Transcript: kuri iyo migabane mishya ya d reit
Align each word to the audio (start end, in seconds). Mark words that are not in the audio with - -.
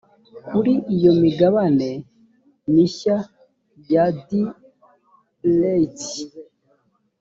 kuri 0.47 0.73
iyo 0.95 1.11
migabane 1.21 1.89
mishya 2.73 3.17
ya 3.91 4.05
d 4.25 4.27
reit 5.59 6.01